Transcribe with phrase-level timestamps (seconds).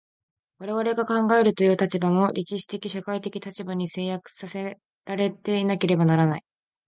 [0.57, 6.43] 我々が考えるという立場も、歴史的社会的立場に制約せられていなければならない。